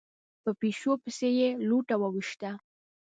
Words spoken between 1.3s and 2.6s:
يې لوټه وويشته.